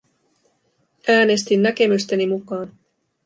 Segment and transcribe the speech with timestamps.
[1.07, 2.73] Äänestin näkemysteni mukaan.